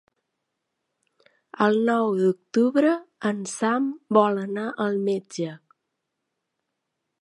El 1.65 1.77
nou 1.91 2.09
d'octubre 2.23 2.95
en 3.33 3.45
Sam 3.55 3.93
vol 4.21 4.43
anar 4.49 4.69
al 4.87 5.03
metge. 5.11 5.57